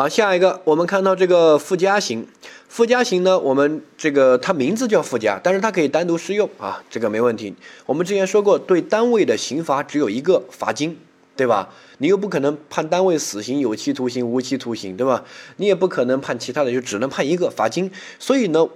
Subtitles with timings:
[0.00, 2.26] 好，下一个我们看到这个附加刑，
[2.70, 7.54] 附加刑呢，我们这个它名字叫附加，但是它可以单独适用啊，这个没问题。
[7.84, 10.96] 我们之前说过，对单位的刑罚只有一个罚金，
[11.36, 11.68] 对吧？
[11.98, 15.22] 你又不可能判单位死刑、有期徒刑、无期徒刑，对吧？
[15.58, 17.90] 你也不可能判其他的，就只能判一个罚金。
[18.18, 18.66] 所以呢，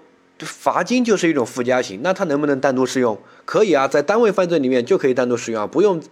[0.41, 3.18] 罚金就是一种附加刑，那它能不能单独适用？
[3.46, 6.02] 可以啊，在单位犯罪里面就可以单独适用啊，不用。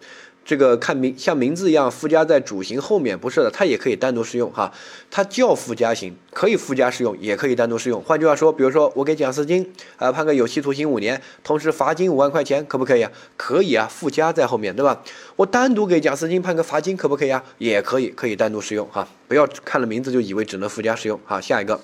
[0.45, 4.73] 这个看名像名字一样附加在主刑后面，不是的，它也可以单独适用哈。
[5.11, 8.03] 它叫附加刑，可以附加适用，也可以单独适用。
[8.03, 13.13] 换句话说，比如说我给蒋思金啊判个有期徒刑五年，同时罚金五万块钱，可不可以啊？
[13.37, 15.03] 可以啊，附加在后面对吧？
[15.37, 17.43] 我单独给蒋思金判个罚金，可不可以啊？
[17.59, 19.07] 也可以，可以单独适用哈。
[19.29, 21.41] 不要看了名字就以为只能附加适用哈。
[21.41, 21.81] 下一个。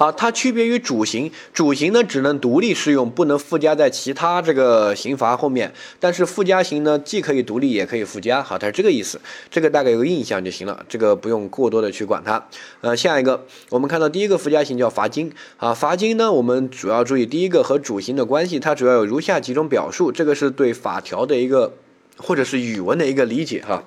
[0.00, 5.70] 好，它区别于主刑，主刑呢只能独立适用，不能附加在其他这个刑罚后面。
[5.98, 8.42] 但是附加刑呢，既可以独立，也可以附加。
[8.42, 12.42] 好，它是这个意思，这个大概有个印象就行了，这个不用过多的去管它。
[12.80, 15.30] 呃，下一个，我们看到第一个附加刑叫罚金。
[15.58, 21.74] 啊，罚金呢，我们主要注意第一个和主刑的关系，它主要有如下几种表述，这个是对法条的一个
[22.16, 23.84] 或者是语文的一个理解哈。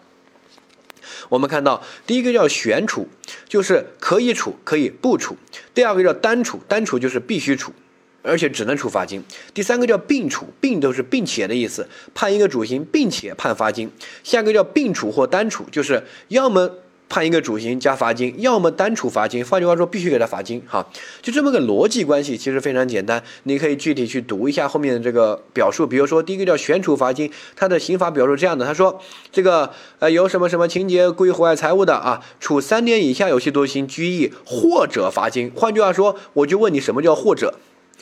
[1.29, 3.07] 我们看到第一个叫悬处，
[3.47, 5.35] 就是可以处，可以不处；
[5.73, 7.73] 第二个叫单处，单处就是必须处，
[8.21, 9.21] 而且只能处罚金；
[9.53, 13.87] 第三个叫并处，并都是并且的意思，判一个主刑，并且判罚金；
[14.23, 16.69] 下个叫并处或单处，就是要么。
[17.13, 20.59] 判一个主刑加罚金，要么单处罚金，换句话说，必须给他罚金。
[20.67, 20.83] 哈，
[21.21, 23.23] 就这么个逻辑关系，其实非常简单。
[23.43, 25.85] 你可以具体去读一下后面的这个表述。
[25.85, 28.99] 比如说，第一个叫选处罚金，它的刑法表述这样的：他说，
[29.31, 35.51] 这个呃有什么什么情节故意毁坏财物的啊，处三年以下有期徒刑、拘役或者罚金。
[35.55, 37.53] 换句话说，我就问你，什么叫或者？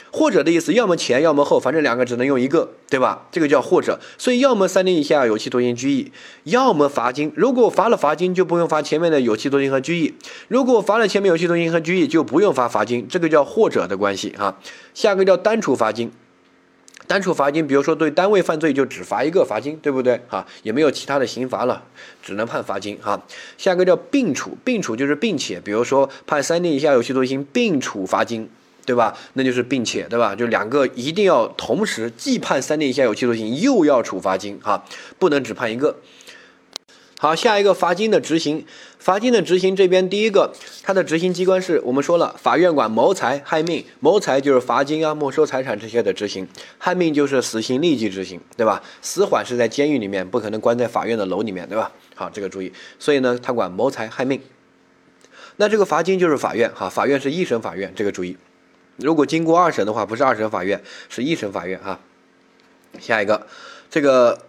[0.09, 3.27] 或者的意思，要么前，要么后，反正两个只能用一个，对吧？
[3.31, 6.11] 这个叫或者，所以要么三年以下有期徒刑、拘役，
[6.45, 7.31] 要么罚金。
[7.35, 10.13] 如果罚了罚金，就不用罚前面的有期徒刑和拘役；
[10.47, 13.07] 如果罚了前面有期徒刑和拘役，就不用罚罚金。
[13.07, 14.57] 这个叫或者的关系啊。
[14.93, 16.11] 下个叫单处罚金，
[17.07, 20.19] 单处罚金，比如说对单位犯罪就只罚一个罚金，对不对？
[20.27, 21.83] 哈，也没有其他的刑罚了，
[22.21, 23.21] 只能判罚金哈。
[23.57, 28.49] 下个叫并处，并处就是并且，比如说判三年以下有期徒刑，并处罚金。
[28.85, 29.17] 对吧？
[29.33, 30.35] 那就是并且，对吧？
[30.35, 34.83] 就两个一定要同时，既判三年以下有期徒刑，又要处罚金，哈，
[35.19, 35.97] 不能只判一个。
[37.19, 38.65] 好，下一个罚金的执行，
[38.97, 46.47] 罚金的执行这边第一个，它的执行机关是我们说了，法院管谋财害命，谋财就是罚金啊、没收财产这些的执行，
[46.79, 48.81] 害命就是死刑立即执行，对吧？
[49.03, 51.91] 死缓是在监狱里面，不可能关在法院的楼里面，对吧？
[52.15, 54.41] 好，这个注意，所以呢，他管谋财害命。
[55.57, 58.35] 那这个罚金就是法院，哈，法院是一审法院，这个注意。
[59.01, 61.99] 如果经过二审的话，不是二审法院，是一审法院啊。
[62.99, 63.47] 下一个，
[63.89, 64.39] 这个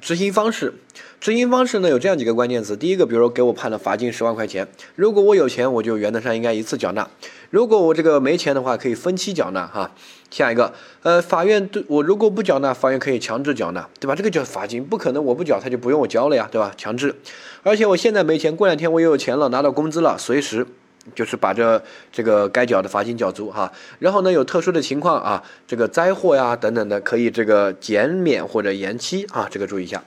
[0.00, 0.74] 执行方式，
[1.20, 2.76] 执行方式呢有这样几个关键词。
[2.76, 4.66] 第一个，比如说给我判了罚金十万块钱，
[4.96, 7.04] 如果我有钱，我就原则上应该一次缴纳；
[7.50, 9.92] 如果我这个没钱的话，可以分期缴纳哈。
[10.30, 10.72] 下一个，
[11.02, 14.16] 呃，法院对我如果不缴纳，法院可以强制缴纳，对吧？
[14.16, 16.72] 这个叫罚金，不可能我不缴他就不用我交了呀，对吧？
[16.76, 17.14] 强制，
[17.62, 20.66] 而且我现在没钱，过两天我又有钱了，拿到工资了，随时。
[21.14, 21.82] 就是把这
[22.12, 30.02] 这个该缴的罚金缴足哈，然后呢有特殊的情况啊，这个灾祸呀等等的可以这个减免或者延期啊，这个注意一下。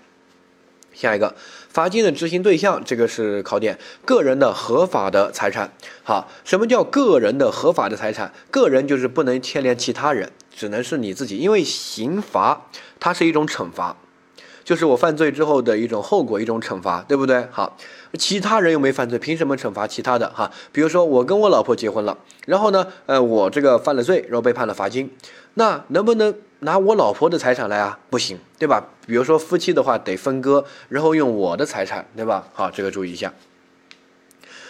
[0.93, 1.35] 下一个
[1.69, 5.71] 罚金的执行对象，这个是考点，个人的合法的财产。
[6.03, 8.33] 好，什么叫个人的合法的财产？
[8.49, 12.65] 个人就是不能牵连其他人，只能是你自己，因为刑罚
[12.99, 13.95] 它是一种惩罚。
[14.63, 17.47] 就是我犯罪之后的一种后果，一种惩罚，对不对？
[17.51, 17.77] 好，
[18.13, 20.29] 其他人又没犯罪，凭什么惩罚其他的？
[20.29, 25.09] 哈，比如说我跟我老婆结婚了，然后呢，呃，我这个犯了罪，然后被判了罚金，
[25.56, 28.00] 那能不能拿我老婆的财产来啊？
[28.09, 28.84] 不行，对吧？
[29.06, 32.47] 比如说夫妻的话得分割，然后用我的财产，对吧？
[32.53, 33.34] 好，这个注意一下。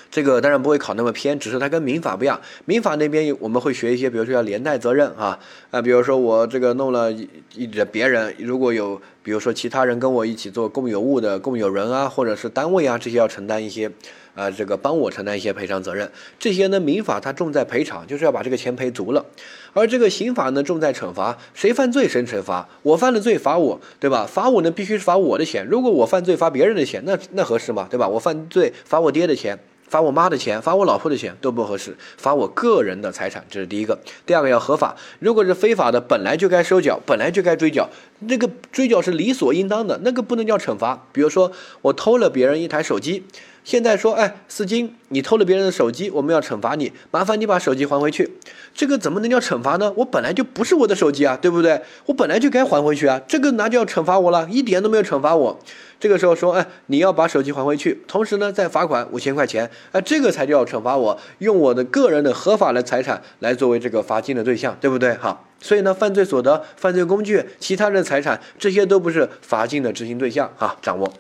[0.10, 2.40] 这个当然不会考那么偏，只是它跟民法不一样。
[2.66, 5.38] 民法那边我们会学一些，比如说要连带责任啊，
[5.72, 13.92] 啊，比如说我这个弄了一一别人，如果有比如说其他人跟我一起做共有物的共有人啊，或者是单位啊，这些要承担一些，
[14.34, 16.10] 啊，这个帮我承担一些赔偿责任。
[16.40, 19.26] 这些呢，民法它重在赔偿，就是要把这个钱赔足了，
[19.74, 24.26] 而这个刑法呢重在惩罚，谁犯罪谁惩罚，我犯了罪罚我，对吧？
[24.26, 27.88] 罚我呢必须是罚我的钱，如果我犯罪罚别人的钱，那那合适吗？
[27.90, 28.08] 对吧？
[28.08, 29.60] 我犯罪罚我爹的钱。
[29.88, 33.98] 罚我妈的钱，罚我老婆的钱都不合适，罚我个人的财产，这是第一个。
[34.26, 37.90] 第二个要合法，如果是非法的，本来就该收缴，本来就该追缴，
[38.20, 41.06] 那个追缴是理所应当的，那个不能叫惩罚。
[41.12, 41.52] 比如说
[41.82, 43.26] 我偷了别人一台手机，
[43.68, 48.38] 现在说，哎，司机，你偷了别人的手机，我们要惩罚你，麻烦你把手机还回去。
[48.74, 49.92] 这个怎么能叫惩罚呢？
[49.98, 51.82] 我本来就不是我的手机啊，对不对？
[52.06, 54.48] 我本来就该还回去啊，这个哪就要惩罚我了？
[54.50, 55.60] 一点都没有惩罚我。
[56.00, 65.14] 这个时候说，哎，你要把手机还回去，同时呢再罚款五千块钱，哎，这个才叫惩罚我，用我的个人的合法的财产来作为这个罚金的对象，对不对？
[65.16, 71.12] 好，所以呢，犯罪所得、犯罪工具、其他人的财产，这些都不是罚金的执行对象啊，掌握。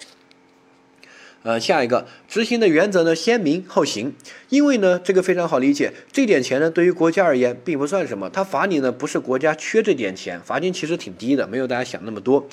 [1.48, 4.14] 呃，下一个执行的原则呢，先明后行。
[4.50, 8.30] 因为呢，这个非常好理解，这点钱呢，对于国家而言并不算什么。
[8.30, 12.46] 他罚你呢，不是国家缺这点钱，罚金其实挺低的，没有大家想那么多。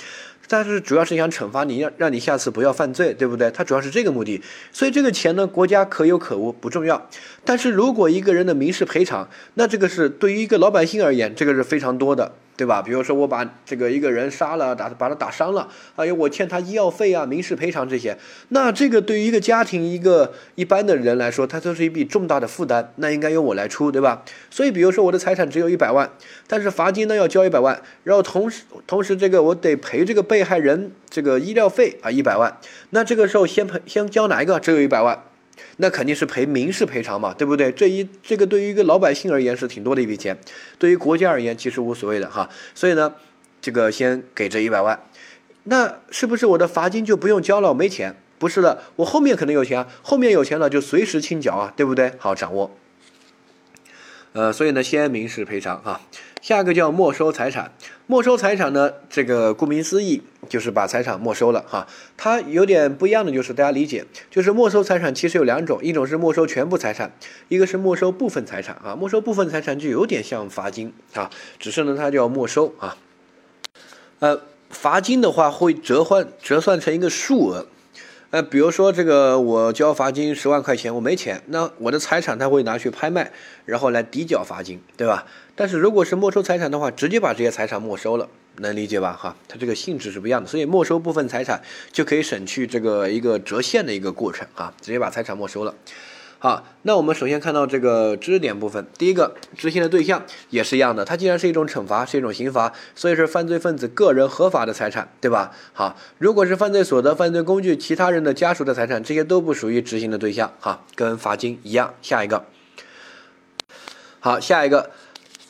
[0.49, 3.51] 但是主要是想惩罚你，让让你下次不要犯罪，对不对？
[3.51, 4.41] 他主要是这个目的。
[4.73, 7.09] 所以这个钱呢，国家可有可无，不重要。
[7.45, 12.33] 但是如果一个人的民事赔偿，那这个是对于一个老百姓而言，这个是非常多的。
[12.57, 12.81] 对吧？
[12.81, 18.17] 比如说我把这个一个人杀了，打把他打伤了，哎呦，我欠他医药费啊、民事赔偿这些，
[18.51, 24.23] 那这个对于一个家庭一个一般的人来说，他都是一笔重大的负担，那应该由我来出，对吧？
[24.51, 26.09] 所以，比如说我的财产只有一百万，
[26.47, 32.59] 但是罚金呢要交一百万，然后同时同时这个我得赔这个被被害人这个医疗费啊一百万，
[32.91, 34.59] 那这个时候先赔先交哪一个？
[34.59, 35.23] 只有一百万。
[35.77, 37.71] 那肯定是赔民事赔偿嘛，对不对？
[37.71, 40.37] 这一这个对于一个老百姓而言是挺多的一笔钱，
[40.77, 42.51] 对于国家而言其实无所谓的哈。
[42.75, 43.15] 所以呢，
[43.63, 45.01] 这个先给这一百万，
[45.63, 47.69] 那是不是我的罚金就不用交了？
[47.69, 48.17] 我没钱？
[48.41, 52.13] 不是的，我后面可能有钱，后面有钱了就随时清缴啊，对不对？
[52.19, 52.77] 好，掌握。
[54.33, 56.01] 呃，所以呢，先民事赔偿啊。
[56.43, 57.73] 下一个叫没收财产，
[58.07, 61.87] 没收财产呢，这个顾名思义就是把财产没收了哈。
[62.19, 67.11] 它有点不一样的就是大家理解，就是没收财产其实有两种，一种是没收全部财产，
[67.49, 68.95] 一个是没收部分财产啊。
[68.95, 72.99] 没收部分财产就有点像罚金啊，只是呢它叫没收啊。
[74.19, 77.67] 呃，罚金的话会折换折算成一个数额。
[78.35, 83.31] 呃，比如说这个我交罚金十万块钱，我没钱，那我的财产他会拿去拍卖，
[83.65, 85.25] 然后来抵缴罚金，对吧？
[85.55, 89.13] 但是如果是没收财产的话，直接把这些财产没收了，能理解吧？
[89.13, 95.73] 哈，它这个性质是不一样的，所以没收部分财产就可以省去这个一个折现的一个过程哈，直接把财产没收了。
[96.45, 105.53] 好，那我们首先看到这个知识点部分，第一个执行的对象也是一样的，它既然是一种惩罚，是一种刑罚，所以是犯罪分子个人合法的财产，对吧？
[105.73, 111.95] 好，如果是犯罪所得、犯罪工具、其他人的家属的财产，这些都不属于执行的对象，哈，跟罚金一样。
[112.03, 112.45] 下一个，
[114.21, 114.91] 好，下一个，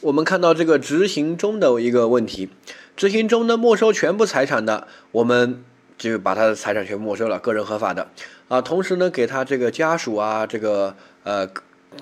[0.00, 2.50] 我们看到这个执行中的一个问题，
[2.96, 5.64] 执行中的没收全部财产的，我们。
[5.96, 8.08] 就把他的财产全没收了，个人合法的，
[8.48, 11.48] 啊，同时呢，给他这个家属啊，这个呃，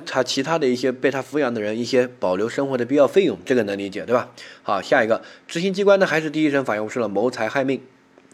[0.06, 4.30] 他其他的一些被他抚养的人一些保留生活的必要费用，这个能理解对吧？
[4.62, 7.82] 好，下一个，执行机关呢还是第一审法院说了谋财害命，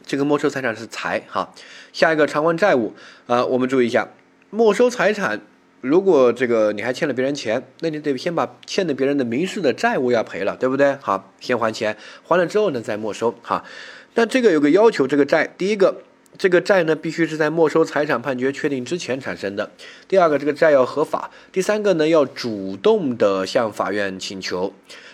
[0.07, 1.53] 这个没收财产是财哈。
[1.93, 2.95] 下一个偿还债务，
[3.27, 4.09] 啊，我们注意一下，
[4.51, 5.41] 没收财产，
[5.81, 10.97] 如果这个你还欠了别人钱，那你得先把欠的别人的民事的债务要赔了，对不对？
[11.01, 13.65] 好，先还钱，还了之后呢再没收哈。
[14.15, 16.03] 那这个有个要求，这个债，第一个，
[16.37, 19.71] 这个债呢必须是在没收财产判决确定之前产生的；
[20.09, 24.73] 第二个，这个债要合法；第三个呢，要主动的向法院请求，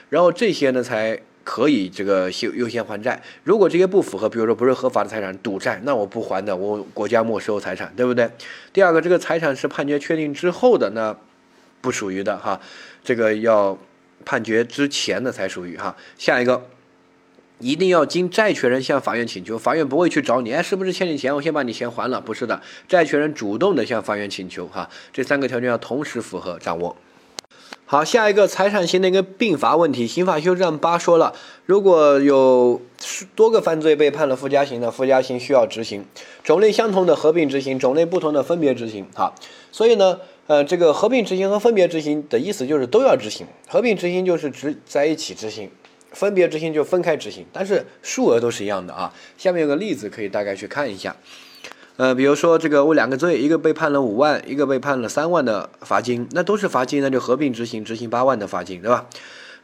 [0.09, 3.23] 然后这些呢才可以这个优优先还债。
[3.43, 8.31] 如果这些不符合，比如说不是合法的财产，赌债，那我不还的，我国家没收财产，对不对？
[8.73, 11.15] 第二个，这个财产是判决确定之后的，那
[11.83, 12.59] 不属于的哈，
[13.05, 13.79] 这个要
[14.25, 15.95] 判决之前的才属于哈。
[16.17, 16.65] 下一个。
[17.65, 21.35] 一定要经债权人向法院请求，法院不会去找你，哎，是不是欠你钱？
[21.35, 26.95] 我先把你钱还了，不是的，债权人主动的向法院请求，哈，这三个条件要同时符合掌握。
[27.87, 31.33] 好，下一个财产型的一个并罚问题，刑法修正八说了，
[31.65, 32.83] 如果有
[33.35, 36.05] 多个犯罪被判了附加刑的，附加刑需要执行，
[36.43, 39.33] 种类相同的合并执行，种类不同的分别执行，哈，
[39.73, 45.71] 所以呢，呃，这个合并执行和分别执行的意思就是都要执行，合并执行就是执在一起执行。
[46.15, 49.13] 分别执行就分开执行，但是数额都是一样的啊。
[49.37, 51.15] 下面有个例子可以大概去看一下，
[51.97, 59.07] 呃，比如说这个我两个罪，一个被判了五万，一个被判了三万的罚金，那都是罚金，那就合并执行，执行八万的罚金，对吧？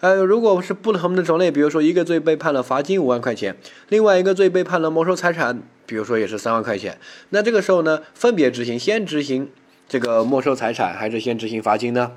[0.00, 3.56] 呃，如果是不同的种类，比如说一个罪被判了罚金五万块钱，
[3.88, 9.50] 另外一个罪被判了没收财产，比如说也是三万块钱，那这个时候呢，分别执行，先执行
[9.88, 12.12] 这个没收财产，还是先执行罚金呢？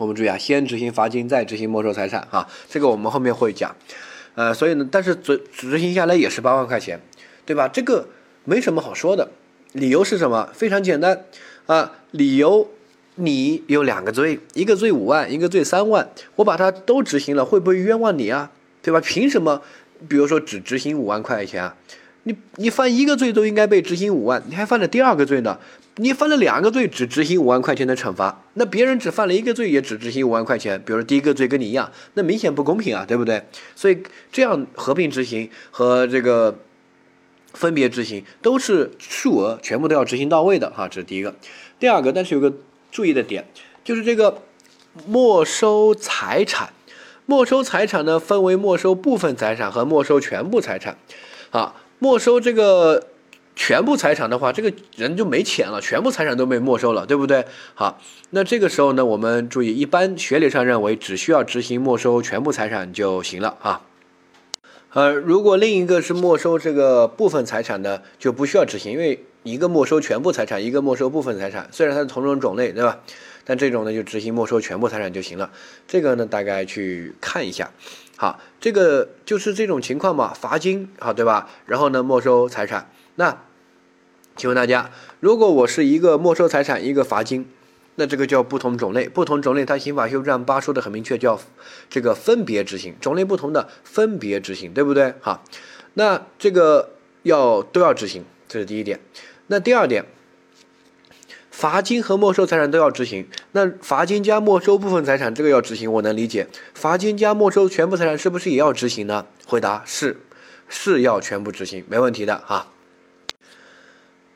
[0.00, 3.76] 我们注意啊，先执行罚金，再执行没收财产啊，这个我们后面会讲。
[4.34, 6.98] 呃，所以呢，但是执执行下来也是八万块钱，
[7.44, 7.68] 对吧？
[7.68, 8.08] 这个
[8.44, 9.30] 没什么好说的，
[9.72, 10.48] 理由是什么？
[10.54, 11.26] 非常简单
[11.66, 12.70] 啊，理由
[13.16, 18.50] 你有两个罪，一个罪五万，一个罪三万，我把它都执行了，会不会冤枉你啊？
[18.80, 19.02] 对吧？
[19.02, 19.60] 凭什么？
[20.08, 21.76] 比如说只执行五万块钱啊？
[22.24, 25.58] 你你犯一个罪都应该被执行五万，你还犯了第二个罪呢？
[25.96, 33.42] 你犯了两个罪只执行五万块钱的惩罚，那别人只犯了一个罪也只执行五万块钱，比如说第一个罪跟你一样，那明显不公平啊，对不对？
[33.74, 36.58] 所以这样合并执行和这个
[37.52, 41.34] 分别执行都是数额全部都要执行到位的哈，这是第一个。
[41.78, 42.52] 第二个，但是有个
[42.90, 43.44] 注意的点，
[43.82, 44.42] 就是这个
[45.06, 46.70] 没收财产，
[47.26, 50.96] 没收财产呢分为没收部分财产和没收全部财产，
[51.50, 51.74] 啊。
[52.00, 53.06] 没收这个
[53.54, 57.44] 全部财产的话，这个人就没钱了，全部财产都被没收了，对不对？
[57.74, 63.82] 好，那这个时候呢，我们注意，一般学理上认为只需要执行没收全部财产就行了啊。
[64.92, 72.98] 呃，如果另一个是没收这个部分财产的，就不需要执行，因为一个没收全部财产，一个没收部分财产，虽然它是同种种类，对吧？
[73.44, 75.50] 但这种呢，就执行没收全部财产就行了。
[75.86, 77.70] 这个呢，大概去看一下。
[78.20, 81.48] 好，这个就是这种情况嘛，罚金，好，对吧？
[81.64, 82.90] 然后呢，没收财产。
[83.14, 83.38] 那
[84.36, 87.48] 请问大家，如果我是一个没收财产，一个罚金，
[87.94, 89.08] 那这个叫不同种类。
[89.08, 91.40] 不同种类，它刑法修正案八说的很明确，叫
[91.88, 92.94] 这个分别执行。
[93.00, 95.14] 种类不同的分别执行，对不对？
[95.22, 95.42] 好，
[95.94, 96.90] 那这个
[97.22, 99.00] 要都要执行，这是第一点。
[99.46, 100.04] 那第二点。
[101.60, 106.46] 罚金和没收财产都要执行，那罚金加没收部分财产这个要执行，我能理解。
[106.72, 109.26] 罚金加没收全部财产是不是也要执行呢？
[109.46, 110.16] 回答是，
[110.70, 112.68] 是要全部执行，没问题的哈。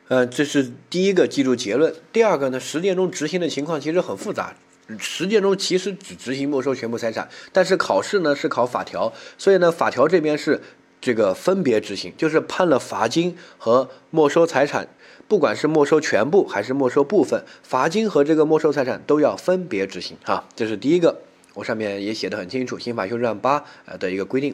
[0.07, 1.95] 呃，这是第一个，记住结论。
[2.13, 4.53] 第二个呢，实践中执行的情况其实很复杂，
[4.99, 10.61] 实践中其实只执行没收全部财产，但是考试呢是考法条，所以呢法条这边是
[11.01, 14.87] 这个分别执行，就是判了罚金和没收财产。
[15.27, 21.21] 不管是没收全部还是没收部分，罚金和这个没收财产都要分别执行哈，这是第一个，
[21.55, 24.53] 我上面也写的很清楚，刑法修正案八呃的一个规定。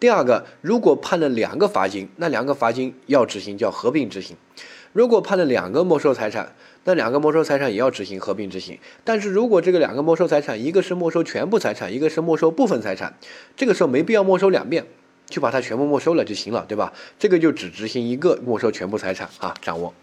[0.00, 4.36] 第二个，如果判了两个罚金，那两个罚金要执行叫合并执行；
[4.92, 8.78] 如果判了两个没收财产，那两个没收财产也要执行合并执行。
[9.04, 13.16] 但是如果这个两个没收财产，一个是没收全部财产，一个是没收部分财产，
[13.56, 14.84] 这个时候没必要没收两遍，
[15.26, 16.92] 就把它全部没收了就行了，对吧？
[17.18, 19.94] 这个就只执行一个没收全部财产啊，掌握。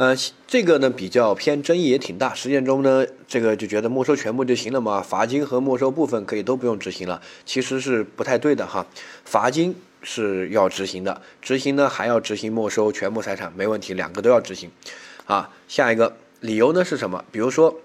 [0.00, 0.16] 呃，
[0.46, 8.86] 这个呢比较偏争议也挺大，实践中呢，这个就觉得没收全部就行了嘛，罚金和没收部分可以都不用执行了，其实是不太对的哈，
[9.26, 14.70] 罚金是要执行的，执行呢还要执行没收全部财产，没问题，两个都要执行。
[15.26, 17.22] 啊，下一个理由呢是什么？
[17.30, 17.78] 比如说，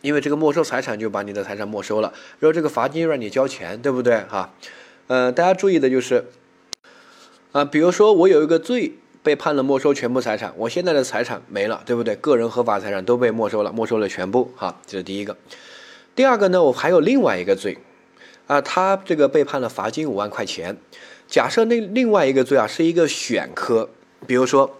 [0.00, 4.22] 因为这个没收财产就把你的财产没收了，然后这个罚金让你交钱，对不对？
[4.28, 4.52] 哈，
[5.06, 6.24] 呃，大家注意的就是，
[7.52, 8.94] 啊，比如说我有一个罪。
[9.26, 12.14] 被判了没收全部财产，我现在的财产没了，对不对？
[12.14, 15.36] 个人合法财产都被没收了，没收了全部，哈，这是第一个。
[16.14, 17.76] 第二个呢，我还有另外一个罪，
[18.46, 20.76] 啊，他这个被判了罚金五万块钱。
[21.26, 23.90] 假设那另外一个罪啊是一个选科，
[24.28, 24.78] 比如说，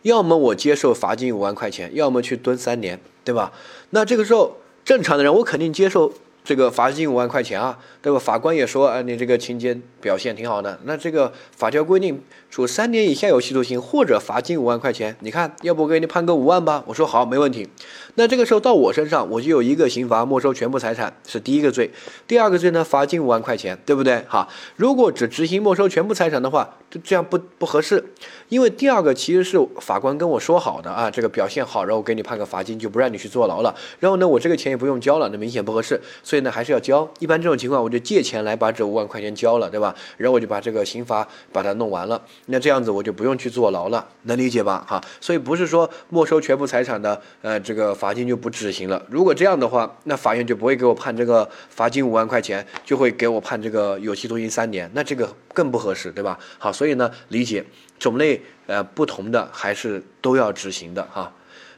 [0.00, 3.52] 要么我接受罚金五万块钱，要么去蹲三年，对吧？
[3.90, 6.14] 那这个时候正常的人我肯定接受。
[6.46, 8.18] 这个罚金五万块钱啊，对吧？
[8.18, 10.78] 法官也说，啊，你这个情节表现挺好的。
[10.84, 12.22] 那这个法条规定，
[12.54, 15.16] 处三年以下有期徒刑或者罚金五万块钱。
[15.18, 16.84] 你看，要不我给你判个五万吧？
[16.86, 17.68] 我说好，没问题。
[18.14, 21.90] 那这个时候到我身上，我就有一个刑罚，没收全部财产是第一个罪。
[22.28, 24.24] 第二个罪呢，罚金五万块钱，对不对？
[24.28, 28.12] 哈，如果只执行没收全部财产的话，就这样不不合适。
[28.48, 33.74] 因为第二个其实是法官跟我说好的啊，这个表现好，然后给你判个罚金，就不让你去坐牢了。
[33.98, 36.00] 然后呢，我这个钱也不用交了，那明显不合适。
[36.22, 37.10] 所以呢，还是要交。
[37.18, 39.92] 一般这种情况，我就借钱来把这五万块钱交了，对吧？
[40.16, 42.22] 然后我就把这个刑罚把它弄完了。
[42.46, 44.84] 那这样子我就不用去坐牢了，能理解吧？
[44.86, 49.02] 哈，所以不是说没收全部财产的，呃，这个罚金就不执行了。
[49.08, 54.90] 如果这样的话，那法院就不会给我判这个罚金五万块钱，就会给我判这个有期徒刑三年。
[54.94, 56.38] 那这个更不合适，对吧？
[56.58, 57.64] 好，所以呢，理解
[57.98, 61.32] 种类呃不同的还是都要执行的哈。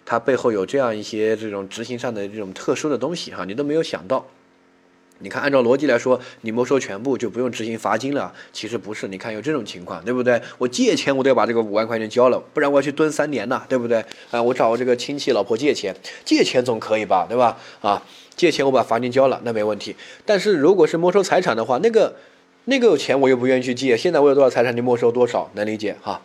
[0.04, 4.26] 它背后有这样一些这种执行上的这种特殊的东西哈，你都没有想到。
[5.20, 8.32] 你看，按照逻辑来说，你没收全部就不用执行罚金了。
[8.52, 10.40] 其实不是，你看有这种情况，对不对？
[10.58, 14.04] 我借钱我都要把这个五万块钱交了，不然我要去蹲三年呢，对不对？
[14.30, 15.94] 啊，我找我这个亲戚老婆借钱，
[16.24, 17.56] 借钱总可以吧，对吧？
[17.80, 18.02] 啊，
[18.36, 19.96] 借钱我把罚金交了，那没问题。
[20.24, 22.14] 但是如果是没收财产的话，那个
[22.66, 26.20] 那个钱我又不愿意去借，现在我有多少财产就没收多少，能理解哈？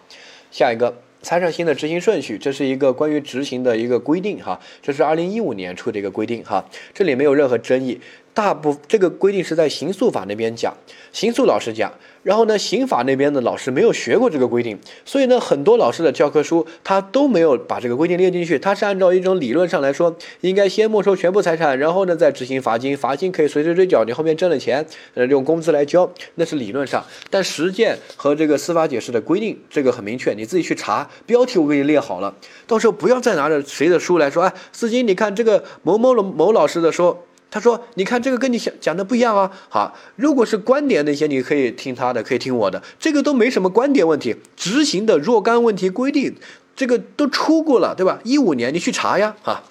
[0.52, 0.94] 下一个。
[1.22, 8.00] 财产刑的执行顺序，这是一个关于执行的一个规定哈，这是二零一五年出的一个规定哈，这里没有任何争议。
[8.34, 10.76] 大部这个规定是在刑诉法那边讲，
[11.12, 24.86] 刑诉老师讲，然后呢，刑法那边的老师没有学过这个规定，所以呢，很多老师的教科书他都没有把这个规定列进去，他是按照一种理论上来说，应该先没收全部财产，然后呢再执行罚金，罚金可以随时追缴，你后面挣了钱，
[25.16, 32.36] 呃，用工资来交，那是理论上，但实践和这个司法解释的规定，这个很明确，你自己去查，标题我给你列好了，
[32.68, 37.26] 到时候不要再拿着谁的书来说，哎，思金，你看这个某某某老师的说。
[37.54, 39.52] 他说：“你看这个跟你想讲的不一样啊。
[39.68, 44.34] 好，如果是观点那些，你可以听他的，可以听我的，这个都没什么观点问题。
[44.56, 46.34] 执行的若干问题规定，
[46.78, 48.22] 这个都出过了，对吧？
[48.24, 49.64] 一五年你去查呀，哈。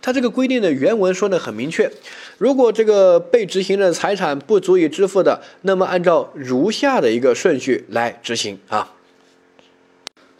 [0.00, 1.90] 他这个规定的原文说的很明确，
[2.38, 8.92] 如果这个被执行的财产不足以支付的，那么按照如下的一个顺序来执行啊。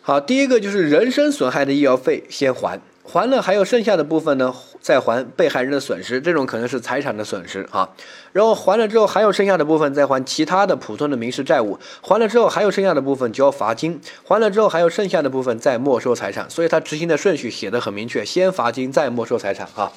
[0.00, 7.88] 好，第一个就是人身损害的医药费先还。”还了，还有剩下的部分呢，再还被害人的损失，这种可能是财产的损失啊。
[8.32, 11.78] 然后还了之后，还有剩下的部分再还其他的普通的民事债务。
[12.00, 14.00] 还了之后，还有剩下的部分交罚金。
[14.24, 16.48] 还了之后，还有剩下的部分再没收财产。
[16.48, 19.92] 所以他执行的顺序写的很明确，先罚金再没收财产啊，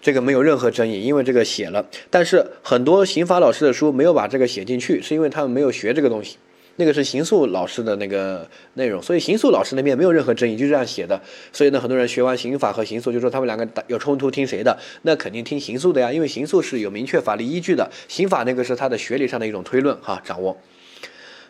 [0.00, 1.84] 这个没有任何争议，因为这个写了。
[2.10, 6.36] 但是很多刑法老师的书没有把这个写进去，是因为他们没有学这个东西。
[6.76, 11.20] 那个是刑诉老师的那个内容，所以刑诉老师那边没有任何争议，就这样写的。
[11.52, 14.78] 所以呢，很多人学完刑法和刑诉，就说他们两个有冲突，听谁的？
[15.02, 20.56] 那肯定听刑诉的呀，因为刑诉是有明确法律依据的，刑法那个是他的学理上的一种推论哈，掌握。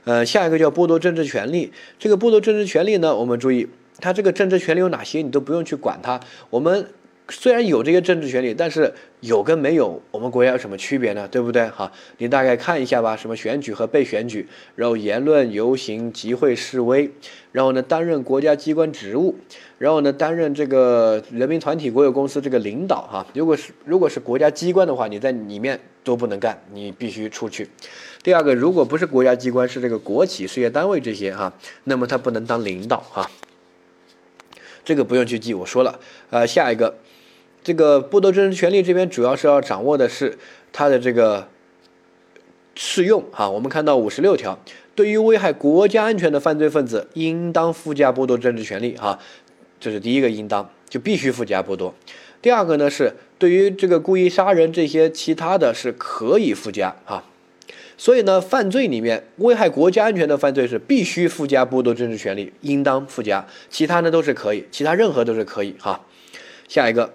[0.05, 3.69] 呃，下一个叫剥夺政治权利，这个剥夺政治权利呢，我们注意，
[4.01, 6.87] 他这个政治权利有哪些，你都不用去管它，我们。
[7.31, 11.29] 虽然有这些政治权利，但是有跟没有，我们国家有什么区别呢？
[11.29, 11.69] 对不对？
[11.69, 13.17] 哈，你大概看一下吧。
[13.17, 17.11] 什么选举和被选举，然后言论、游行、集会、示威，
[17.53, 19.37] 然后呢担任国家机关职务，
[19.79, 23.03] 然后呢担任这个人民团体、国有公司这个领导。
[23.03, 27.69] 哈，如果是如果是国家机关的话，你在里面都不能干，你必须出去。
[28.23, 31.53] 第二个，如果不是国家机关，是这个国企、事业单位这些哈，
[31.85, 33.31] 那么他不能当领导哈。
[34.85, 36.01] 这个不用去记，我说了。
[36.31, 36.97] 呃，下一个。
[37.63, 40.39] 这个剥夺政治权利这边主要是要掌握的是
[40.73, 41.47] 它的这个
[42.75, 43.51] 适用啊。
[43.51, 44.59] 我们看到五十六条，
[44.95, 49.19] 对于危害国家安全的犯罪分子，应当附加剥夺政治权利啊。
[49.79, 51.95] 这是第一个，应当就必须附加剥夺。
[52.41, 57.25] 第二个呢是对于这个故意杀人这些其他的是可以附加啊。
[57.99, 66.01] 所以呢，犯罪里面危害国家安全的犯罪是必须附加剥夺政治权利，应当附加，其他呢都是可以，其他任何都是可以哈。
[66.67, 67.13] 下一个。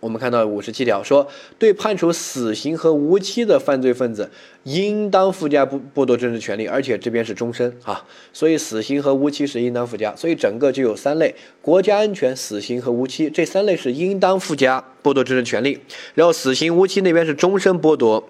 [0.00, 1.26] 我们看到五十七条说，
[1.58, 4.30] 对判处死刑和无期的犯罪分子，
[4.62, 15.80] 应当附加剥剥夺政治权利，而且这边是终身啊，所以死刑和无期是应当附加，所以整个就有三类：国家安全、死刑和无期这三类是应当附加剥夺政治权利，
[16.14, 18.28] 然后死刑、无期那边是终身剥夺，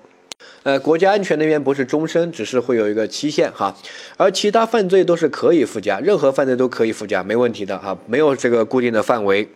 [0.63, 3.77] 呃，国家安全那边不是终身，只是会有一个期限哈，
[4.17, 9.47] 而其他犯罪都是可以附加，任何犯罪都可以附加，没问题的哈，没有这个固定的范围。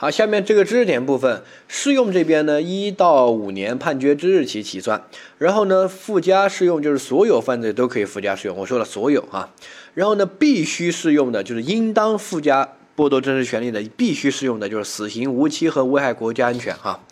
[0.00, 5.04] 好，下面这个知识点部分，适用这边呢，一到五年判决之日起起算。
[5.36, 8.56] 然后呢，附加适用就是所有犯罪都可以附加适用。
[8.56, 9.50] 我说了所有啊。
[9.92, 17.04] 然后呢，必须适用的就是应当附加剥夺政治权利的，必须适用的就是死刑、无期和危害国家安全哈。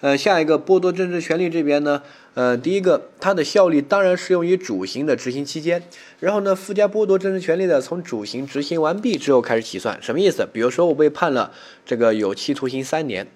[0.00, 2.00] 呃，下一个剥夺政治权利这边呢，
[2.34, 5.82] 呃，第一个它的效力当然适用于主刑的执行期间，
[6.20, 10.46] 然后呢，附加剥夺政治权利的从主刑执行完毕之后开始起算，什么意思？
[10.52, 11.52] 比如说我被判了
[11.84, 13.26] 这个有期徒刑三年，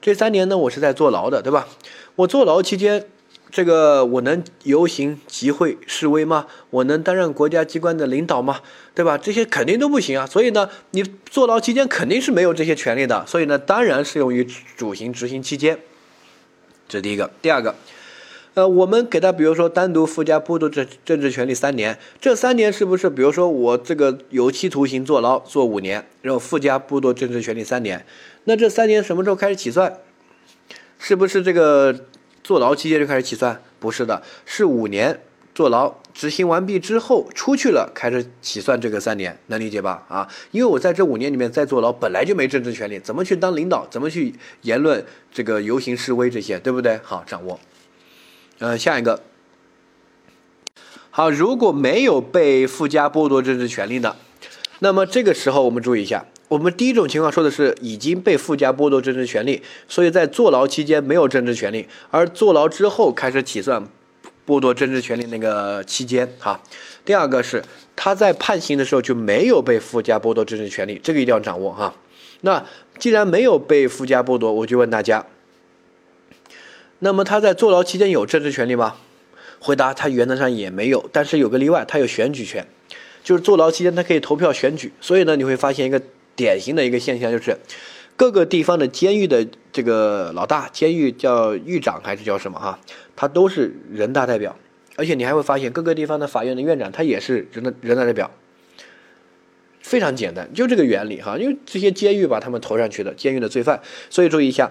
[0.00, 1.68] 这三年呢我是在坐牢的，对吧？
[2.16, 3.06] 我坐牢期间，
[3.52, 6.48] 这个我能游行、集会、示威吗？
[6.70, 8.62] 我能担任国家机关的领导吗？
[8.96, 9.16] 对吧？
[9.16, 14.44] 这些肯定都不行啊，所以呢，你坐牢期间肯定是没有这些权利的，所以呢，当然适用于
[14.76, 15.78] 主刑执行期间。
[16.90, 17.72] 这是第一个，第二个，
[18.54, 28.04] 呃，我们给他比如说单独附加剥夺政政治权利三年，这三年是不是比如说我这个有期徒刑坐牢坐五年，然后附加剥夺政治权利三年，
[28.42, 29.98] 那这三年什么时候开始起算？
[30.98, 32.06] 是不是这个
[32.42, 33.62] 坐牢期间就开始起算？
[33.78, 35.20] 不是的，是五年
[35.60, 40.02] 坐牢执行完毕之后出去了开始起算这个三年，能理解吧？
[40.08, 43.86] 啊，因为我在这五年里面在坐牢，本来就没政治权利，怎么去当领导？
[43.90, 45.04] 怎么去言论？
[45.30, 46.98] 这个游行示威这些对不对？
[47.02, 47.60] 好，掌握。
[48.58, 49.22] 呃，下一个。
[51.10, 54.16] 好，如果没有被附加剥夺政治权利的，
[54.78, 63.86] 那么这个时候我们注意一下，我们第一种情况说的是已经被附加剥夺政治权利，所以在坐牢期间没有政治权利，而坐牢之后开始起算
[64.50, 66.28] 剥夺政治权利那个期间。
[66.40, 66.60] 哈，
[67.04, 67.62] 第二个是
[67.94, 71.94] 他在判刑的时候就没有被附加剥夺政治权利，这个一定要掌握哈。
[72.40, 72.66] 那
[72.98, 75.24] 既然没有被附加剥夺，我就问大家，
[76.98, 78.96] 那么他在坐牢期间有政治权利吗？
[79.60, 82.66] 回答他原则上也没有，但是有个例外，他有选举权，
[83.22, 84.90] 就是坐牢期间他可以投票选举。
[85.00, 86.00] 所以呢，你会发现一个
[86.34, 87.56] 典型的一个现象，就是
[88.20, 92.78] 各个地方的监狱的这个老大，监狱叫狱长还是叫什么哈，
[93.16, 94.54] 他都是人大代表。
[94.96, 98.30] 而且你还会发现各个地方的法院的院长他也是人的人大代表。
[99.80, 103.80] 非常简单，就这个原理哈，因为这些监狱把他们投上去的监狱的罪犯，
[104.10, 104.70] 所以注意一下，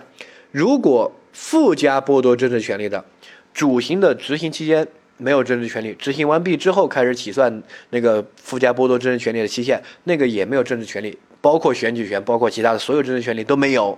[0.52, 3.04] 如果附加剥夺政治权利的。
[3.52, 13.98] 主刑的执行期间没有政治权利，执行完毕之后开始起算那个附加剥夺政治权利的期限，那个也没有政治权利，包括选举权，包括其他的所有政治权利都没有。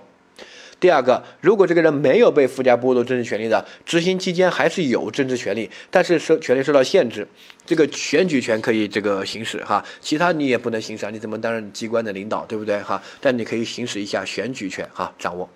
[0.80, 7.24] 第二个，如果这个人没有被附加剥夺政治权利的，执行期间还是有政治权利，但是受权利受到限制，
[7.64, 13.00] 这个选举权可以这个行使哈，其他你也不能行使，你怎么担任机关的领导，对不对哈？
[13.20, 15.48] 但你可以行使一下选举权哈，掌握。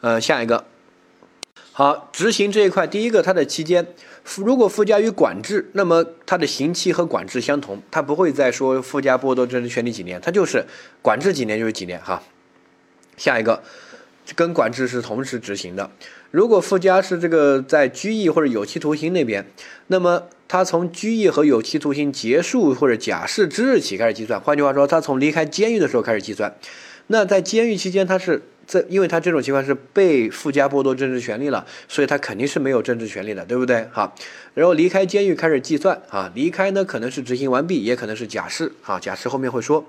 [0.00, 0.64] 呃，下一个。
[1.72, 3.84] 好，执行这一块，第一个，它的期间，
[4.36, 10.64] 如果附加于管制，那么它的刑期和管制相同，它不会再说附加剥夺政治权利几年，它就是
[11.02, 12.22] 管制几年就是几年哈。
[13.16, 13.62] 下一个，
[14.34, 15.90] 跟管制是同时执行的。
[16.30, 19.46] 如果附加是这个在拘役或者有期徒刑那边，
[19.88, 26.56] 那么它从拘役和有期徒刑结束或者假释之日起开始计算，换句话说，它从离开监狱的时候开始计算。
[27.08, 28.42] 那在监狱期间，它是。
[28.66, 33.84] 这，因为他这种情况是被附加剥夺政治权利了，所以他肯定是没有政治权利的，对不对？
[33.92, 34.14] 哈，
[34.54, 39.84] 然后离开监狱开始计算啊，离开呢可能是执行完毕，也可能是假释啊，假释后面会说，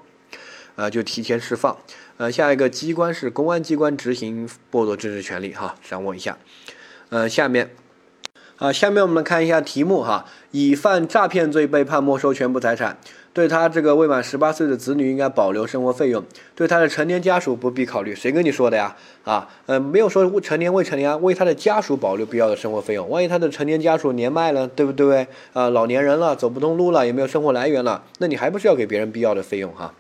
[0.75, 1.77] 呃，就提前释放。
[2.17, 6.38] 呃，下一个机关是公安机关执行剥夺政治权利哈，掌握一下。
[7.09, 7.69] 呃，下面。
[8.57, 10.25] 啊，下面我们来看一下题目哈。
[10.51, 12.97] 以犯诈骗罪被判没收全部财产，
[13.33, 16.23] 对他这个未满十八岁的子女应该保留生活费用，
[16.55, 18.15] 对他的成年家属不必考虑。
[18.15, 18.95] 谁跟你说的呀？
[19.25, 23.09] 啊，呃，没有说成年未成年啊，为他的家属保留必要的生活费用。
[23.09, 25.27] 万一他的成年家属年迈了，对不对？
[25.51, 29.93] 啊，老年人了，走不动路了，也没有生活来源了，那你还不是要给别人必要的费用哈？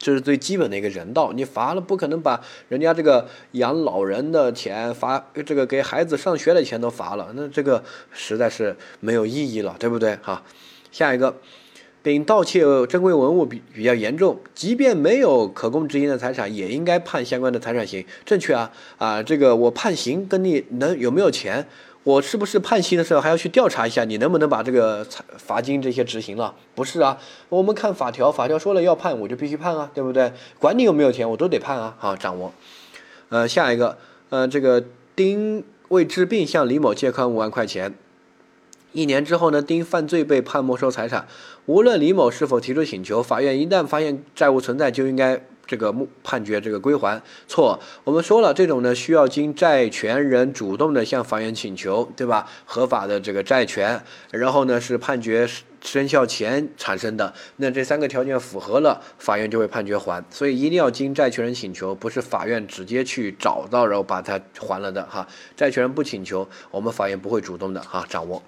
[0.00, 10.16] 这是最基本的一个人道，你罚了不可能把人家这个养老人的钱罚，这个给孩子上学的钱都罚了，那这个实在是没有意义了，对不对？
[10.22, 10.42] 哈，
[10.90, 11.36] 下一个，
[12.02, 21.68] 丙盗窃珍贵文物比比较严重，即便没有可供执行的财产，也应该判相关的财产刑，正确啊啊，这个我判刑跟你能有没有钱？
[22.02, 26.54] 我是不是判刑的时候还要去调查一下你能不能把这个罚金这些执行了？
[26.74, 27.18] 不是啊，
[27.50, 30.32] 我们看法条，法条说了要判，我就必须判啊，对不对？
[30.58, 31.94] 管你有没有钱，我都得判啊。
[31.98, 32.52] 好，掌握。
[33.28, 33.98] 呃，下一个，
[34.30, 34.82] 呃，这个
[35.14, 37.94] 丁为治病向李某借款五万块钱，
[38.92, 41.28] 一年之后呢，丁犯罪被判没收财产，
[41.66, 45.42] 无论李某是否提出请求，法院一旦发现债务存在，就应该。
[45.70, 52.44] 这个判判决这个归还错，我们说了，这种呢需要经债权人主动的向法院请求，对吧？
[52.64, 54.02] 合法的这个债权，
[54.32, 55.48] 然后呢是判决
[55.80, 60.24] 生效前产生的，那这三个条件符合了，法院就会判决还。
[60.28, 65.24] 所以一定要经债权人请求，不是法院直接去找到然后把它还了的哈。
[65.56, 68.42] 债权人不请求，我们法院不会主动的哈掌握。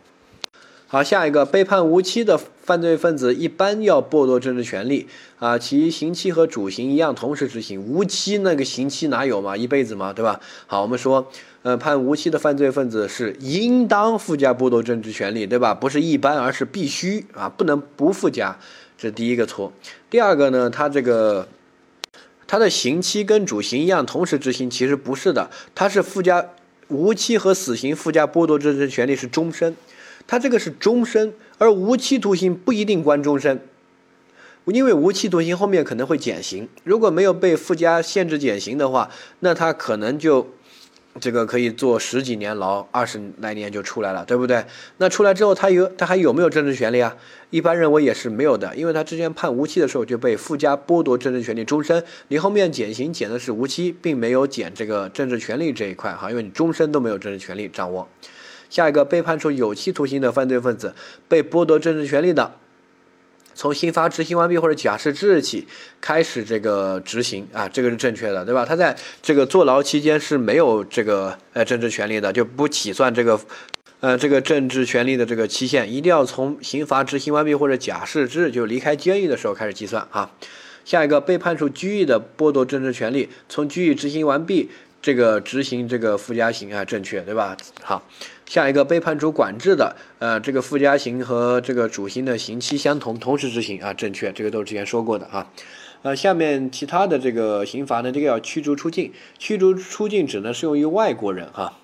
[0.92, 7.82] 好，下一个被判无期的犯罪分子一般要剥夺政治权利啊，其刑期和主刑一样同时执行。
[7.82, 10.38] 无期那个刑期哪有嘛，一辈子嘛，对吧？
[10.66, 11.26] 好，我们说，
[11.62, 15.72] 呃，判无期的犯罪分子是应当附加剥夺政治权利，对吧？
[15.72, 18.58] 不是一般，而是必须啊，不能不附加。
[18.98, 19.72] 这第一个错。
[20.10, 21.48] 第二个呢，他这个
[22.46, 26.50] 他的刑期跟主刑一样同时执行，其实不是的，他是附加
[26.88, 29.74] 无期和死刑附加剥夺政治权利是终身。
[30.26, 33.60] 他这个是终身，而无期徒刑不一定关终身，
[34.66, 40.48] 因为无期徒刑后面可能会减刑，如果没有被附加限制减刑的话，那他可能就
[41.20, 44.64] 这个可以坐十几年牢，二十来年就出来了，对不对？
[44.96, 47.14] 那出来之后，他有他还有没有政治权利啊？
[47.50, 58.08] 一般认为也是没有的，因为他之前判无期的时候就被附加剥夺政治权利终身，你后面减刑减的是无期，并没有减这个政治权利这一块哈，因为你终身都没有政治权利掌握。
[58.72, 60.94] 下一个被判处有期徒刑的犯罪分子，
[61.28, 62.54] 被剥夺政治权利的，
[63.54, 65.66] 从刑罚执行完毕或者假释之日起
[66.00, 68.64] 开始这个执行啊，这个是正确的，对吧？
[68.64, 73.38] 他在这个坐牢期间是没有这个呃政治权利的，就不起算这个
[74.00, 80.30] 呃这个政治权利的这个期限，一定要从刑罚执行完毕或者假释之日就离开监狱的时候开始计算啊。
[80.86, 84.70] 下一个被判处拘役的剥夺政治权利，从拘役执行完毕
[85.02, 87.54] 这个执行这个附加刑啊，正确，对吧？
[87.82, 88.02] 好。
[88.52, 95.50] 下一个被判处管制的，呃，这个附加刑和这个主刑的刑期相同，同时执行啊，正确，这个都是之前说过的啊。
[96.02, 101.78] 呃，下面其他的这个刑罚呢，这个要驱逐出境，驱逐出境只能适用于外国人哈。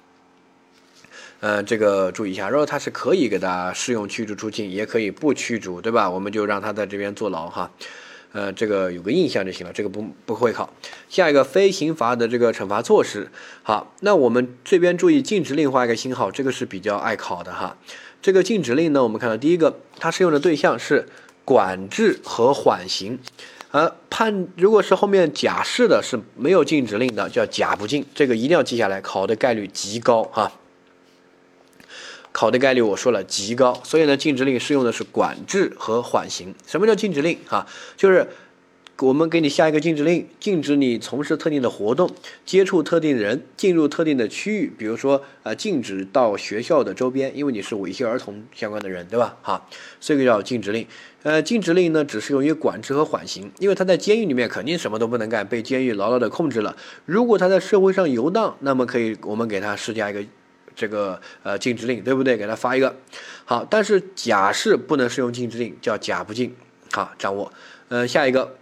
[1.40, 6.10] 呃，这个注意一下，如果他是可以给他适用驱逐出境，也可以不驱逐，对吧？
[6.10, 7.70] 我们就让他在这边坐牢哈。
[8.38, 10.72] 呃，这个有个印象就行了，这个不不会考。
[11.08, 13.28] 下一个非刑罚的这个惩罚措施，
[13.64, 17.76] 好，那我们这边注意禁止令画一个星号，这个是比较爱考的哈。
[18.22, 21.08] 这个禁止令呢，我们看到第一个，它适用的对象是
[21.44, 23.18] 管制和缓刑，
[23.72, 30.52] 而判如果是后面假释的是没有禁止令的，叫假不禁，这个一定要记下来，考的概率极高哈。
[32.38, 36.54] 考的概率我说了极高，所以呢，禁止令适用的是管制和缓刑。
[36.68, 37.66] 什么叫禁止令啊？
[37.96, 38.28] 就是
[39.00, 42.08] 我们给你下一个禁止令，禁止你从事特定的活动，
[42.46, 49.36] 接触特定人，进入特定的区域，比如说呃，禁止到学校的周边，因为你是猥亵儿童相关的人，对吧？
[49.42, 49.66] 哈，
[49.98, 50.86] 这个叫禁止令。
[51.24, 56.76] 呃，禁止令呢只适用于管制和缓刑，因为他在监狱里面肯定什么都不能干，被监狱牢牢的控制了。
[57.04, 60.22] 如果他在社会上游荡，那么可以我们给他施加一个。
[60.78, 62.36] 这个呃禁止令对不对？
[62.36, 62.94] 给他发一个
[63.44, 66.54] 好，但是假释不能适用禁止令，叫假不禁。
[66.92, 67.52] 好，掌握。
[67.88, 68.54] 呃，下一个。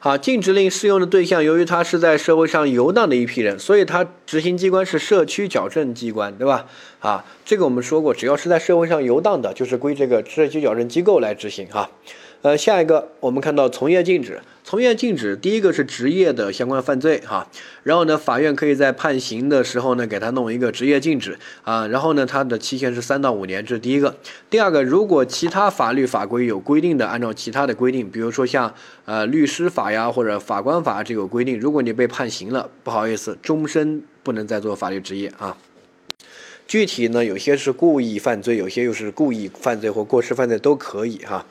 [0.00, 6.66] 好，禁止令适用的对象，由于他是在社会上游荡的一批人，所以他执行机关是社区矫正机关，对吧？
[7.00, 11.88] 啊，这个我们说过，只要是在社会上游荡的，就是归这个社区矫正机构来执行哈。
[12.44, 17.48] 呃，下一个我们看到从业禁止，从业禁止，第一个是职业的相关犯罪哈，
[17.84, 24.14] 然后呢，法院可以在判刑的时候呢，给他弄一个职业禁止啊，然后呢，它的期限是三到五年，这是第一个。
[24.50, 28.74] 第二个，如果其他法律法规有规定的，按照其他的规定，比如说像
[29.06, 35.56] 呃律师法呀或者法官法这个规定，如果你被判刑了，不好意思，终身不能再做法律职业啊。
[36.66, 41.44] 具体呢，有些是故意犯罪，有些又是故意犯罪或过失犯罪都可以哈。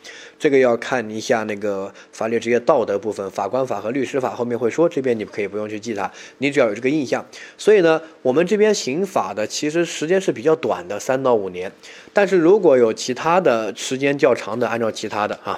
[0.44, 7.26] 这个要看一下那个法律职业道德部分，法官法和律师法后面会说，这边你可以不用去记它，你只要有这个印象。
[7.58, 11.72] 所以呢，我们这边刑法的其实时间是比较短的，三到五年。
[12.12, 15.58] 但是如果有其他的时间较长的，按照其他的哈，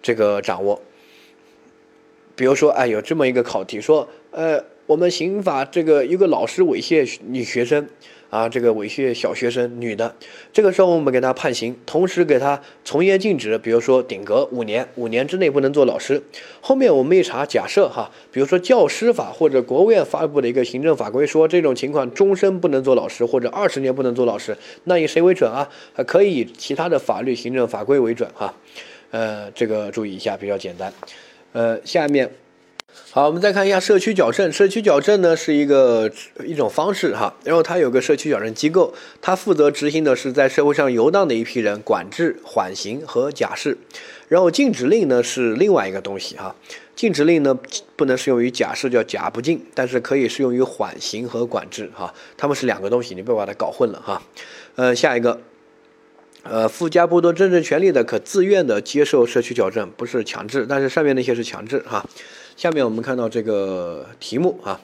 [0.00, 0.80] 这个掌握。
[2.34, 7.86] 比如说，哎，有这么一个考题，说，呃，我们刑法这个一个老师猥亵女学生。
[8.34, 10.12] 啊，这个猥亵小学生女的，
[10.52, 16.20] 这个时候我们给他判刑，同时给他从业禁止，比如说顶格五年，五年之内不能做老师。
[16.60, 25.70] 后面我们一查，假设哈，比如说教师法或者国务院发布的一个行政法规说这种情况终身不能做老师或者二十年不能做老师，那以谁为准啊？
[26.04, 28.52] 可以以其他的法律行政法规为准哈。
[29.12, 30.92] 呃，这个注意一下，比较简单。
[31.52, 32.28] 呃，下面。
[33.14, 34.50] 好，我们再看一下社区矫正。
[34.50, 36.10] 社区矫正呢是一个
[36.44, 43.78] 一种方式哈，然后它有个社区矫正机构，它负责执行的是在社会上游荡的一批人管制、缓刑和假释。
[44.26, 46.56] 然后禁止令呢是另外一个东西哈，
[46.96, 47.56] 禁止令呢
[47.94, 54.20] 不能适用于假释，叫假不禁，但是可以适用于缓刑和管制哈，它们是两个东西，你不要把它搞混了哈。
[54.74, 55.40] 呃，下一个，
[56.42, 62.04] 呃，附加剥夺政治权利的可自愿的接受社区矫正，不是强制，但是上面那些是强制哈。
[62.56, 64.80] 下面我们看到这个题目啊，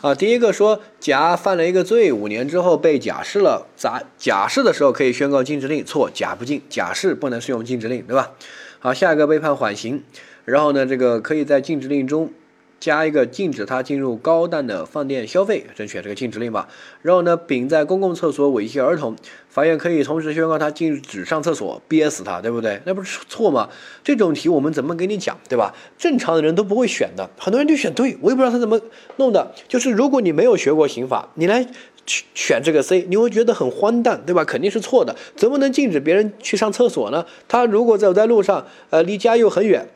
[0.00, 5.84] 啊，第一个说甲犯了一个罪，五年之后被假释了，咋假释的时候可以宣告禁止令？
[5.84, 8.32] 错，甲不禁，假释不能适用禁止令，对吧？
[8.78, 10.04] 好，下一个被判缓刑，
[10.44, 12.32] 然后呢，这个可以在禁止令中。
[12.80, 16.68] 加一个禁止他进入高档的饭店消费，正确这个禁止令吧。
[17.02, 19.16] 然后呢，丙在公共厕所猥亵儿童，
[19.48, 22.80] 法院可以同时宣告他禁止上厕所，憋死他，对不对？
[22.84, 23.68] 那不是错吗？
[24.04, 25.74] 这种题我们怎么给你讲，对吧？
[25.98, 28.80] 正常的人都不会选的，很多人就选对，我也不知道他怎么
[29.16, 29.52] 弄的。
[29.66, 31.66] 就是如果你没有学过刑法，你来
[32.06, 34.44] 选这个 C，你会觉得很荒诞，对吧？
[34.44, 37.26] 肯定是错的，怎么能禁止别人去上厕所呢？
[37.48, 39.88] 他如果走在路上，呃，离家又很远。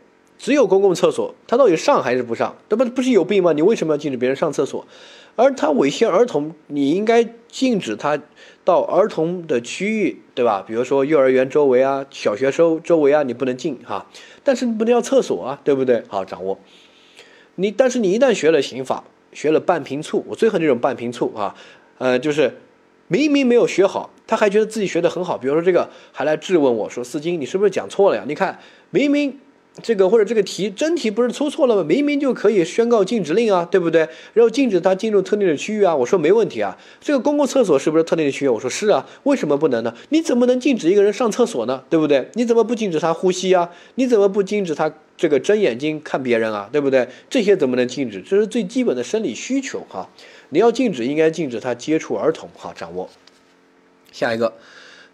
[0.43, 2.57] 只有公共厕所，他到底上还是不上？
[2.69, 3.53] 那不不是有病吗？
[3.53, 4.85] 你为什么要禁止别人上厕所？
[5.37, 8.21] 而他猥亵儿童，你应该禁止他
[8.65, 10.65] 到儿童的区域，对吧？
[10.67, 14.05] 比如说幼儿园周围啊，小学周周围啊，你不能进哈。
[14.43, 16.03] 但是你不能要厕所啊，对不对？
[16.09, 16.59] 好，掌握。
[17.55, 21.55] 你但是你一旦学了刑法，学了半瓶醋，我最恨这种半瓶醋啊，
[21.99, 22.59] 呃，就是
[23.07, 25.39] 明明没有学好，他还觉得自己学得很好。
[25.39, 28.25] 比如说这个还来质问我说：“四金，你是不是讲错了呀？
[28.27, 28.59] 你看
[28.91, 29.39] 明明。”
[29.81, 31.83] 这个或者这个题真题不是出错了吗？
[31.83, 34.07] 明明就可以宣告禁止令啊，对不对？
[34.35, 36.77] 然后禁止他进入特定的区域啊，我说没问题啊。
[37.01, 38.49] 这个公共厕所是不是特定的区域？
[38.49, 39.09] 我说是啊。
[39.23, 39.95] 为什么不能呢？
[40.11, 41.83] 你怎么能禁止一个人上厕所呢？
[41.89, 42.29] 对不对？
[42.35, 43.71] 你怎么不禁止他呼吸啊？
[43.95, 46.69] 你怎么不禁止他这个睁眼睛看别人啊？
[46.71, 47.09] 对不对？
[47.31, 48.21] 这些怎么能禁止？
[48.21, 50.11] 这是最基本的生理需求哈。
[50.51, 52.75] 你要禁止，应该禁止他接触儿童哈。
[52.77, 53.09] 掌握
[54.13, 54.53] 下一个。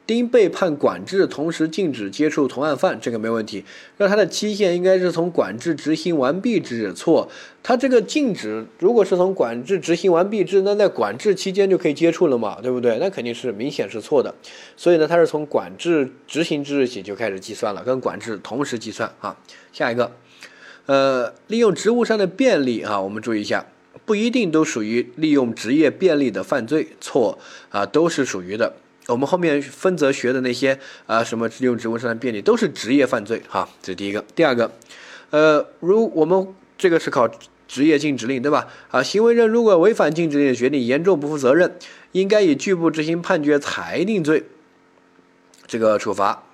[0.08, 3.62] 丁被判管制，同时禁止接触同案犯，这个没问题。
[3.98, 7.28] 那它的期限应该是从管制执行完毕之日，错。
[7.62, 12.96] 它这个禁止如果是从管制执行完毕之，那在管制期间就可以接触了嘛，对不对？
[12.98, 14.34] 那肯定是明显是错的。
[14.78, 19.36] 所以呢，它是从管制执行之日起就开始计算了，跟管制同时计算啊。
[19.74, 20.10] 下一个，
[20.86, 23.66] 呃，利用职务上的便利啊，我们注意一下。
[24.06, 28.72] 不一定都属于利用职业便利的犯罪，错啊，都是属于的。
[29.08, 33.66] 我们后面分则学的那些啊，什么利用职务上的便利，都是职业犯罪哈。
[33.82, 34.22] 这是第一个。
[34.34, 34.70] 第二个，
[35.30, 37.26] 呃，如我们这个是考
[37.66, 38.68] 职业禁止令，对吧？
[38.90, 41.74] 啊，行为人如果违反禁止令的决定，严重不负责任，
[42.12, 44.44] 应该以拒不执行判决裁定罪
[45.66, 46.44] 这个处罚。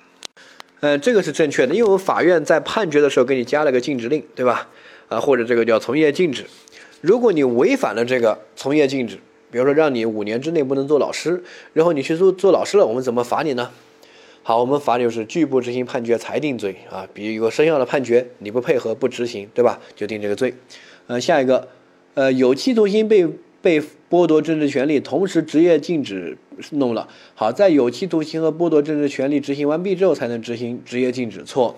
[0.78, 4.68] 嗯，这个是正确的，因为我们法院在判决的时候给你加了个禁止令，对吧？
[5.08, 6.44] 啊，或者这个叫从业禁止。
[7.00, 9.18] 如果你违反了这个从业禁止，
[9.54, 11.40] 比如说让你五年之内不能做老师，
[11.74, 13.70] 然后你去做做老师了，我们怎么罚你呢？
[14.42, 19.80] 好，我们罚你就是拒不执行判决裁定罪啊，比如有个生效的判决，你不配合不执行，对吧？
[19.94, 20.52] 就定这个罪。
[21.06, 21.68] 呃，下一个，
[22.14, 23.28] 呃，有期徒刑被
[23.62, 26.36] 被剥夺政治权利，同时职业禁止
[26.72, 27.06] 弄了。
[27.36, 31.76] 好，在有期徒刑和剥夺政治权利执行完毕之后才能执行职业禁止，错。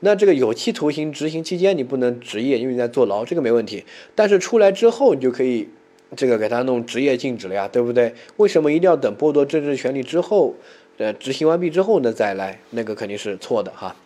[0.00, 3.84] 那这个有期徒刑执行期间你不能执业，因为你在坐牢，这个没问题。
[4.16, 5.68] 但是出来之后你就可以，
[6.14, 8.14] 这个给他弄职业禁止了呀，对不对？
[8.36, 10.54] 为什么一定要等剥夺政治权利之后，
[10.98, 12.60] 呃，执行完毕之后呢再来？
[12.70, 13.96] 那个肯定是错的哈。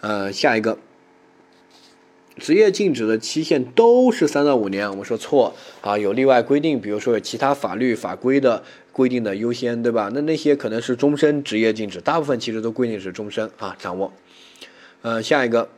[0.00, 0.78] 呃，下一个，
[2.38, 10.10] 职业禁止的期限都是三到五年，我们说错啊，有例外规定，比如说有其他法律法规的规定的优先，对吧？
[10.14, 14.12] 那那些可能是终身职业禁止，大部分其实都规定是终身啊，掌握。
[15.02, 15.68] 呃，下一个，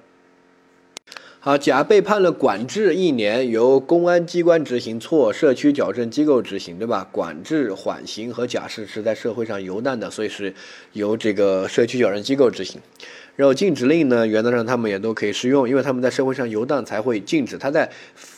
[1.44, 7.07] 好，甲被判了管制一年，由公安机关执行，错，社区矫正机构执行，对吧？
[7.12, 10.54] 管制、缓刑和假释是在社会上游荡的，所以是
[10.94, 12.80] 由这个社区矫正机构执行。
[13.37, 17.59] 然后禁止令呢，原则上他们也都可以适用，因为他们在社会上游荡才会禁止。
[17.59, 17.90] 他在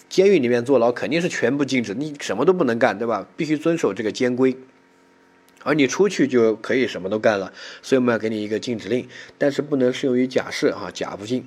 [0.09, 3.25] 监狱里面坐牢肯定是全部禁止，你什么都不能干，对吧？
[3.37, 4.57] 必须遵守这个监规。
[5.63, 9.07] 而你出去就可以什么都干了，所以我们要给你一个禁止令，
[9.39, 11.45] 但是不能适用于假释啊，假不进。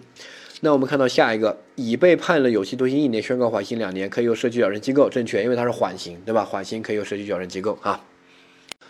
[0.61, 6.43] 那我们看到下一个，已被判了有期徒刑一年，宣告缓刑两年，可以由社区矫正机构，正确，因为它是缓刑，对吧？
[6.43, 7.99] 缓刑可以由社区矫正机构啊。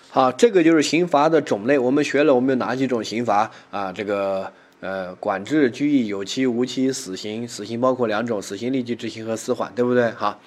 [0.10, 3.92] 好，这个就是刑罚的种类，我们学了我们有哪几种刑罚啊？
[3.92, 10.10] 这个呃，管制、拘役、有期、无期、死刑，死刑包括两种，死刑立即执行和死缓，对不对？
[10.12, 10.40] 好。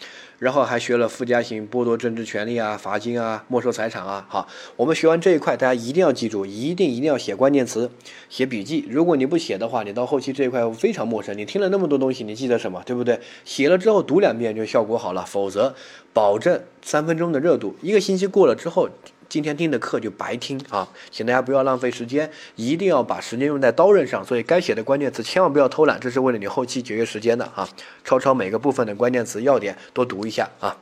[0.42, 4.26] 然后还学了附加刑，剥夺政治权利啊，罚金啊，没收财产啊。
[4.28, 7.88] 好，我们学完这一块，大家一定要记住，一定一定要写关键词，
[8.28, 8.84] 写笔记。
[8.90, 11.38] 如果你不写的话，你到后期这一块非常陌生。
[11.38, 12.82] 你听了那么多东西，你记得什么？
[12.84, 13.20] 对不对？
[13.44, 15.76] 写了之后读两遍就效果好了，否则
[16.12, 18.88] 保证三分钟的热度，一个星期过了之后。
[19.32, 24.22] 今天听的课就白听啊，请大家不要浪费时间，一定要把时间用在刀刃上。
[24.22, 27.66] 所以该写的关键词千万不要偷懒，这是为了你后期节约时间的啊。
[28.04, 30.76] 抄抄每个部分的关键词要点，多读一下啊。